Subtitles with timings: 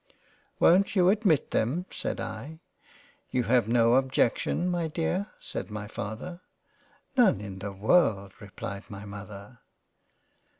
[0.59, 2.59] "Won't you admit them?" (said I.)"
[3.29, 6.41] You have no objection, my Dear?" (said my Father.)"
[7.19, 9.59] None in the World." (replied my Mother.)